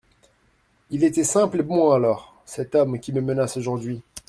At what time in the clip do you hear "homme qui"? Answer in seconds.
2.73-3.13